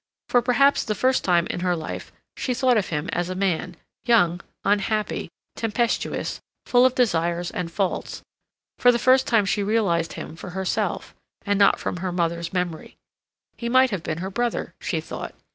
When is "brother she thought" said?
14.31-15.35